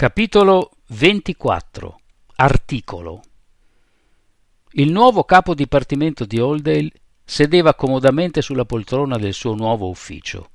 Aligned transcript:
Capitolo 0.00 0.70
24 0.86 2.00
Articolo 2.36 3.20
Il 4.70 4.90
nuovo 4.90 5.24
capo 5.24 5.52
dipartimento 5.52 6.24
di 6.24 6.40
Oldale 6.40 6.90
sedeva 7.22 7.74
comodamente 7.74 8.40
sulla 8.40 8.64
poltrona 8.64 9.18
del 9.18 9.34
suo 9.34 9.54
nuovo 9.54 9.90
ufficio, 9.90 10.52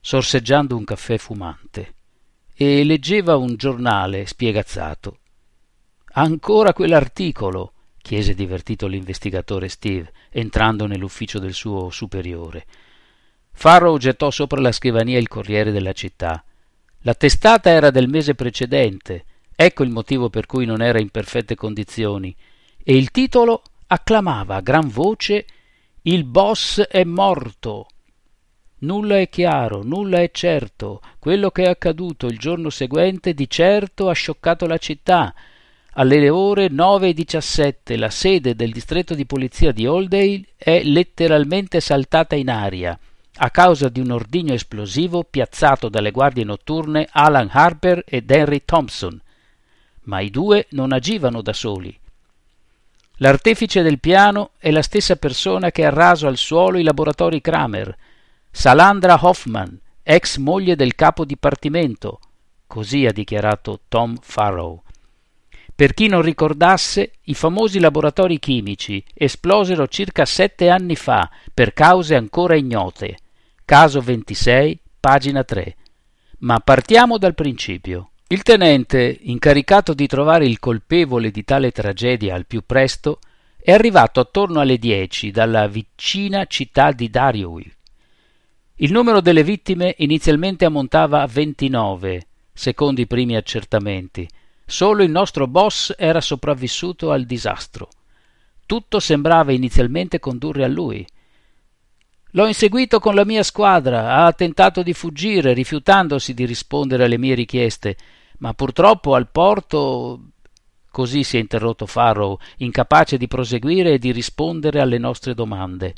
sorseggiando 0.00 0.76
un 0.76 0.82
caffè 0.82 1.18
fumante, 1.18 1.94
e 2.52 2.82
leggeva 2.82 3.36
un 3.36 3.54
giornale 3.54 4.26
spiegazzato. 4.26 5.20
Ancora 6.14 6.72
quell'articolo? 6.72 7.74
chiese 8.02 8.34
divertito 8.34 8.88
l'investigatore 8.88 9.68
Steve, 9.68 10.12
entrando 10.30 10.86
nell'ufficio 10.86 11.38
del 11.38 11.54
suo 11.54 11.90
superiore. 11.90 12.66
Farrow 13.52 13.96
gettò 13.98 14.32
sopra 14.32 14.60
la 14.60 14.72
scrivania 14.72 15.20
il 15.20 15.28
Corriere 15.28 15.70
della 15.70 15.92
città 15.92 16.42
la 17.08 17.14
testata 17.14 17.70
era 17.70 17.88
del 17.90 18.06
mese 18.06 18.34
precedente, 18.34 19.24
ecco 19.56 19.82
il 19.82 19.88
motivo 19.88 20.28
per 20.28 20.44
cui 20.44 20.66
non 20.66 20.82
era 20.82 21.00
in 21.00 21.08
perfette 21.08 21.54
condizioni, 21.54 22.36
e 22.84 22.94
il 22.94 23.10
titolo 23.10 23.62
acclamava 23.86 24.56
a 24.56 24.60
gran 24.60 24.88
voce 24.88 25.46
Il 26.02 26.24
boss 26.24 26.82
è 26.82 27.04
morto. 27.04 27.86
Nulla 28.80 29.18
è 29.20 29.30
chiaro, 29.30 29.82
nulla 29.82 30.18
è 30.18 30.30
certo. 30.30 31.00
Quello 31.18 31.50
che 31.50 31.62
è 31.62 31.68
accaduto 31.68 32.26
il 32.26 32.38
giorno 32.38 32.68
seguente 32.68 33.32
di 33.32 33.48
certo 33.48 34.10
ha 34.10 34.12
scioccato 34.12 34.66
la 34.66 34.76
città. 34.76 35.34
Alle 35.92 36.28
ore 36.28 36.68
nove 36.68 37.08
e 37.08 37.14
diciassette 37.14 37.96
la 37.96 38.10
sede 38.10 38.54
del 38.54 38.70
distretto 38.70 39.14
di 39.14 39.24
polizia 39.24 39.72
di 39.72 39.86
Oldale 39.86 40.42
è 40.58 40.82
letteralmente 40.82 41.80
saltata 41.80 42.34
in 42.36 42.50
aria 42.50 42.98
a 43.40 43.50
causa 43.50 43.88
di 43.88 44.00
un 44.00 44.10
ordigno 44.10 44.52
esplosivo 44.52 45.22
piazzato 45.22 45.88
dalle 45.88 46.10
guardie 46.10 46.44
notturne 46.44 47.08
Alan 47.10 47.48
Harper 47.50 48.02
ed 48.04 48.30
Henry 48.30 48.62
Thompson. 48.64 49.20
Ma 50.04 50.20
i 50.20 50.30
due 50.30 50.66
non 50.70 50.92
agivano 50.92 51.40
da 51.40 51.52
soli. 51.52 51.96
L'artefice 53.18 53.82
del 53.82 54.00
piano 54.00 54.50
è 54.58 54.70
la 54.70 54.82
stessa 54.82 55.16
persona 55.16 55.70
che 55.70 55.84
ha 55.84 55.90
raso 55.90 56.26
al 56.26 56.36
suolo 56.36 56.78
i 56.78 56.82
laboratori 56.82 57.40
Kramer, 57.40 57.96
Salandra 58.50 59.18
Hoffman, 59.20 59.78
ex 60.02 60.36
moglie 60.38 60.74
del 60.74 60.94
capo 60.94 61.24
dipartimento, 61.24 62.20
così 62.66 63.06
ha 63.06 63.12
dichiarato 63.12 63.80
Tom 63.88 64.16
Farrow. 64.20 64.82
Per 65.74 65.94
chi 65.94 66.08
non 66.08 66.22
ricordasse, 66.22 67.12
i 67.24 67.34
famosi 67.34 67.78
laboratori 67.78 68.40
chimici 68.40 69.04
esplosero 69.14 69.86
circa 69.86 70.24
sette 70.24 70.70
anni 70.70 70.96
fa 70.96 71.30
per 71.54 71.72
cause 71.72 72.16
ancora 72.16 72.56
ignote 72.56 73.18
caso 73.68 74.00
26, 74.00 74.80
pagina 74.98 75.44
3. 75.44 75.76
Ma 76.38 76.58
partiamo 76.58 77.18
dal 77.18 77.34
principio. 77.34 78.12
Il 78.28 78.42
tenente, 78.42 79.18
incaricato 79.24 79.92
di 79.92 80.06
trovare 80.06 80.46
il 80.46 80.58
colpevole 80.58 81.30
di 81.30 81.44
tale 81.44 81.70
tragedia 81.70 82.34
al 82.34 82.46
più 82.46 82.62
presto, 82.64 83.18
è 83.60 83.72
arrivato 83.72 84.20
attorno 84.20 84.60
alle 84.60 84.78
10 84.78 85.30
dalla 85.30 85.66
vicina 85.66 86.46
città 86.46 86.92
di 86.92 87.10
Dariouille. 87.10 87.76
Il 88.76 88.90
numero 88.90 89.20
delle 89.20 89.44
vittime 89.44 89.96
inizialmente 89.98 90.64
ammontava 90.64 91.20
a 91.20 91.26
29, 91.26 92.26
secondo 92.54 93.02
i 93.02 93.06
primi 93.06 93.36
accertamenti. 93.36 94.26
Solo 94.64 95.02
il 95.02 95.10
nostro 95.10 95.46
boss 95.46 95.92
era 95.98 96.22
sopravvissuto 96.22 97.10
al 97.10 97.26
disastro. 97.26 97.90
Tutto 98.64 98.98
sembrava 98.98 99.52
inizialmente 99.52 100.18
condurre 100.18 100.64
a 100.64 100.68
lui. 100.68 101.06
L'ho 102.32 102.46
inseguito 102.46 102.98
con 102.98 103.14
la 103.14 103.24
mia 103.24 103.42
squadra, 103.42 104.16
ha 104.24 104.32
tentato 104.32 104.82
di 104.82 104.92
fuggire, 104.92 105.54
rifiutandosi 105.54 106.34
di 106.34 106.44
rispondere 106.44 107.04
alle 107.04 107.16
mie 107.16 107.34
richieste, 107.34 107.96
ma 108.38 108.52
purtroppo 108.52 109.14
al 109.14 109.30
porto. 109.30 110.20
Così 110.90 111.22
si 111.22 111.36
è 111.36 111.40
interrotto 111.40 111.86
Farrow, 111.86 112.38
incapace 112.58 113.16
di 113.16 113.28
proseguire 113.28 113.92
e 113.92 113.98
di 113.98 114.12
rispondere 114.12 114.80
alle 114.80 114.98
nostre 114.98 115.32
domande. 115.32 115.94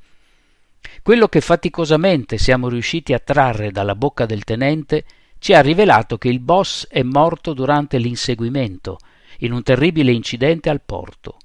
Quello 1.03 1.27
che 1.27 1.41
faticosamente 1.41 2.39
siamo 2.39 2.69
riusciti 2.69 3.13
a 3.13 3.19
trarre 3.19 3.73
dalla 3.73 3.95
bocca 3.97 4.25
del 4.25 4.45
tenente 4.45 5.05
ci 5.39 5.53
ha 5.53 5.61
rivelato 5.61 6.19
che 6.19 6.29
il 6.29 6.39
boss 6.39 6.87
è 6.87 7.03
morto 7.03 7.55
durante 7.55 7.99
l'inseguimento, 7.99 8.99
in 9.39 9.53
un 9.53 9.63
terribile 9.63 10.13
incidente 10.13 10.69
al 10.69 10.83
porto. 10.85 11.39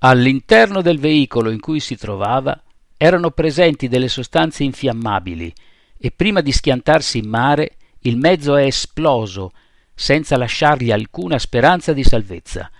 All'interno 0.00 0.80
del 0.80 0.98
veicolo 0.98 1.50
in 1.50 1.60
cui 1.60 1.80
si 1.80 1.96
trovava 1.96 2.60
erano 2.96 3.30
presenti 3.30 3.88
delle 3.88 4.08
sostanze 4.08 4.64
infiammabili 4.64 5.52
e 5.98 6.10
prima 6.10 6.40
di 6.40 6.52
schiantarsi 6.52 7.18
in 7.18 7.28
mare 7.28 7.76
il 8.00 8.16
mezzo 8.16 8.56
è 8.56 8.64
esploso 8.64 9.52
senza 9.94 10.36
lasciargli 10.36 10.90
alcuna 10.90 11.38
speranza 11.38 11.92
di 11.92 12.04
salvezza. 12.04 12.70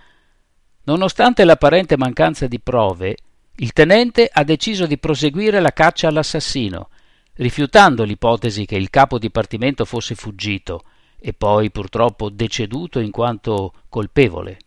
Nonostante 0.83 1.43
l'apparente 1.43 1.97
mancanza 1.97 2.47
di 2.47 2.59
prove, 2.59 3.17
il 3.55 3.73
tenente 3.73 4.29
ha 4.31 4.43
deciso 4.43 4.85
di 4.85 4.97
proseguire 4.97 5.59
la 5.59 5.73
caccia 5.73 6.07
all'assassino, 6.07 6.89
rifiutando 7.33 8.03
l'ipotesi 8.03 8.65
che 8.65 8.75
il 8.75 8.89
capo 8.89 9.17
dipartimento 9.17 9.83
fosse 9.83 10.15
fuggito 10.15 10.83
e 11.19 11.33
poi 11.33 11.71
purtroppo 11.71 12.29
deceduto 12.29 12.99
in 12.99 13.11
quanto 13.11 13.73
colpevole. 13.89 14.59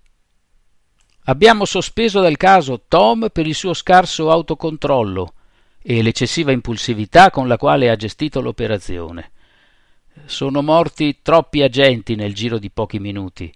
Abbiamo 1.24 1.64
sospeso 1.64 2.20
dal 2.20 2.36
caso 2.36 2.84
Tom 2.88 3.28
per 3.32 3.46
il 3.46 3.54
suo 3.54 3.72
scarso 3.72 4.30
autocontrollo 4.30 5.34
e 5.82 6.02
l'eccessiva 6.02 6.52
impulsività 6.52 7.30
con 7.30 7.48
la 7.48 7.56
quale 7.56 7.90
ha 7.90 7.96
gestito 7.96 8.40
l'operazione. 8.40 9.30
Sono 10.26 10.62
morti 10.62 11.20
troppi 11.22 11.62
agenti 11.62 12.14
nel 12.14 12.34
giro 12.34 12.58
di 12.58 12.70
pochi 12.70 12.98
minuti. 12.98 13.52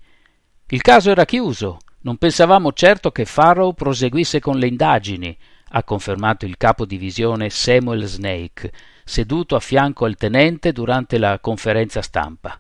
Il 0.69 0.81
caso 0.81 1.11
era 1.11 1.25
chiuso. 1.25 1.79
Non 2.01 2.17
pensavamo 2.17 2.73
certo 2.73 3.11
che 3.11 3.25
Farrow 3.25 3.73
proseguisse 3.73 4.39
con 4.39 4.59
le 4.59 4.67
indagini, 4.67 5.37
ha 5.71 5.83
confermato 5.83 6.45
il 6.45 6.57
capo 6.57 6.85
divisione 6.85 7.49
Samuel 7.51 8.05
Snake, 8.05 8.71
seduto 9.05 9.57
a 9.57 9.61
fianco 9.61 10.05
al 10.05 10.17
tenente 10.17 10.73
durante 10.73 11.19
la 11.19 11.39
conferenza 11.41 12.03
stampa. 12.03 12.57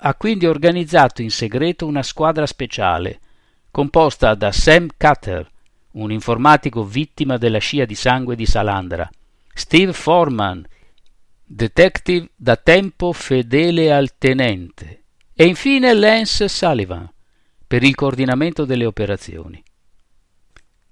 Ha 0.00 0.14
quindi 0.14 0.46
organizzato 0.46 1.22
in 1.22 1.30
segreto 1.30 1.86
una 1.86 2.02
squadra 2.02 2.46
speciale, 2.46 3.20
composta 3.70 4.34
da 4.34 4.52
Sam 4.52 4.88
Cutter, 4.96 5.50
un 6.00 6.12
informatico 6.12 6.84
vittima 6.84 7.36
della 7.36 7.58
scia 7.58 7.84
di 7.84 7.94
sangue 7.94 8.36
di 8.36 8.46
Salandra, 8.46 9.08
Steve 9.52 9.92
Foreman, 9.92 10.64
detective 11.44 12.30
da 12.36 12.56
tempo 12.56 13.12
fedele 13.12 13.92
al 13.92 14.16
tenente, 14.16 15.04
e 15.34 15.46
infine 15.46 15.94
Lance 15.94 16.48
Sullivan, 16.48 17.10
per 17.66 17.82
il 17.82 17.94
coordinamento 17.94 18.64
delle 18.64 18.86
operazioni. 18.86 19.62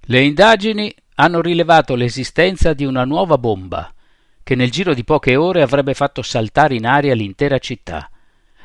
Le 0.09 0.23
indagini 0.23 0.95
hanno 1.17 1.41
rilevato 1.41 1.95
l'esistenza 1.95 2.75
di 2.75 2.85
una 2.85 3.05
nuova 3.05 3.39
bomba 3.39 3.93
che 4.43 4.55
nel 4.55 4.71
giro 4.71 4.95
di 4.95 5.03
poche 5.03 5.35
ore 5.35 5.63
avrebbe 5.63 5.95
fatto 5.95 6.23
saltare 6.23 6.77
in 6.77 6.87
aria 6.87 7.15
l'intera 7.15 7.59
città. 7.59 8.09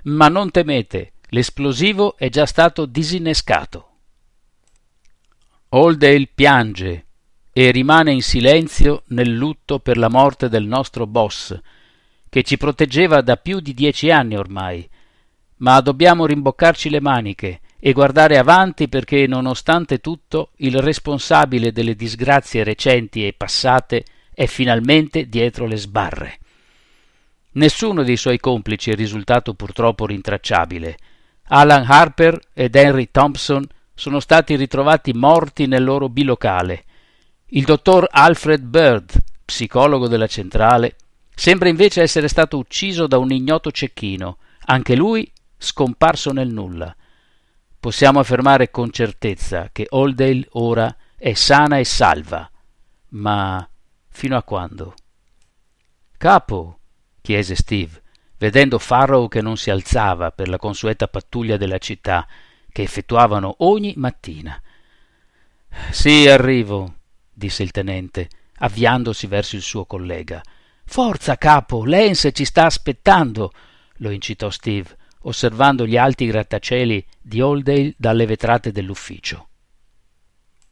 Ma 0.04 0.28
non 0.28 0.52
temete, 0.52 1.14
l'esplosivo 1.30 2.18
è 2.18 2.30
già 2.30 2.46
stato 2.46 2.86
disinnescato. 2.86 3.91
Oldale 5.74 6.28
piange 6.28 7.06
e 7.54 7.72
rimane 7.72 8.12
in 8.12 8.22
silenzio 8.22 9.04
nel 9.08 9.32
lutto 9.34 9.80
per 9.80 9.98
la 9.98 10.10
morte 10.10 10.50
del 10.50 10.66
nostro 10.66 11.08
boss, 11.08 11.58
che 12.28 12.44
ci 12.44 12.58
proteggeva 12.58 13.22
da 13.22 13.38
più 13.38 13.62
di 13.62 13.74
dieci 13.74 14.12
anni 14.12 14.36
ormai. 14.36 14.86
Ma 15.60 15.80
dobbiamo 15.80 16.26
rimboccarci 16.26 16.90
le 16.90 17.00
maniche 17.00 17.62
e 17.80 17.94
guardare 17.94 18.38
avanti 18.38 18.90
perché, 18.90 19.26
nonostante 19.28 20.00
tutto, 20.00 20.52
il 20.58 20.78
responsabile 20.82 21.72
delle 21.72 21.96
disgrazie 21.96 22.66
recenti 22.66 23.26
e 23.26 23.32
passate 23.32 24.04
è 24.34 24.48
finalmente 24.48 25.30
dietro 25.30 25.68
le 25.68 25.78
sbarre. 25.78 26.40
Nessuno 27.54 28.04
dei 28.04 28.18
suoi 28.18 28.40
complici 28.40 28.92
è 28.92 28.96
risultato 28.96 29.54
purtroppo 29.54 30.06
rintracciabile. 30.06 30.98
Alan 31.44 31.86
Harper 31.88 32.38
ed 32.54 32.76
Henry 32.76 33.08
Thompson 33.10 33.66
sono 34.02 34.20
stati 34.20 34.56
ritrovati 34.56 35.14
morti 35.14 35.68
nel 35.68 35.84
loro 35.84 36.10
bilocale. 36.10 36.86
Il 37.50 37.66
dottor 37.66 38.08
Alfred 38.10 38.64
Bird, 38.64 39.16
psicologo 39.46 40.08
della 40.08 40.26
centrale, 40.26 40.96
sembra 41.36 41.70
invece 41.70 42.02
essere 42.02 42.28
stato 42.28 42.58
ucciso 42.58 43.06
da 43.06 43.20
un 43.20 43.30
ignoto 43.32 43.70
cecchino, 43.70 44.40
anche 44.66 44.96
lui 44.96 45.32
scomparso 45.56 46.32
nel 46.32 46.52
nulla. 46.52 46.96
Possiamo 47.80 48.20
affermare 48.20 48.72
con 48.72 48.90
certezza 48.90 49.70
che 49.72 49.86
Oldale 49.90 50.48
ora 50.54 50.96
è 51.16 51.34
sana 51.34 51.78
e 51.78 51.86
salva. 51.86 52.50
Ma 53.10 53.70
fino 54.10 54.36
a 54.36 54.42
quando? 54.42 54.96
Capo, 56.18 56.80
chiese 57.22 57.54
Steve, 57.54 58.02
vedendo 58.40 58.80
Farrow 58.80 59.28
che 59.28 59.44
non 59.44 59.58
si 59.58 59.70
alzava 59.70 60.32
per 60.32 60.50
la 60.50 60.58
consueta 60.58 61.08
pattuglia 61.08 61.58
della 61.58 61.78
città 61.78 62.26
che 62.72 62.82
effettuavano 62.82 63.56
ogni 63.60 63.94
mattina. 63.98 64.62
Sì, 65.90 66.28
arrivo, 66.28 66.96
disse 67.32 67.64
il 67.64 67.72
tenente, 67.72 68.30
avviandosi 68.58 69.28
verso 69.28 69.56
il 69.56 69.62
suo 69.62 69.86
collega. 69.86 70.42
Forza, 70.86 71.38
capo, 71.38 71.86
Lance 71.86 72.32
ci 72.32 72.46
sta 72.46 72.66
aspettando, 72.66 73.52
lo 73.98 74.10
incitò 74.10 74.50
Steve. 74.50 74.98
osservando 75.24 75.86
gli 75.86 75.98
alti 75.98 76.26
grattacieli 76.26 77.06
di 77.22 77.42
Oldale 77.42 77.94
dalle 77.98 78.26
vetrate 78.26 78.72
dell'ufficio. 78.72 79.50